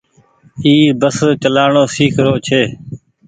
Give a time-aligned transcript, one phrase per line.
[0.63, 2.61] اي بس چلآڻو سيک رو ڇي۔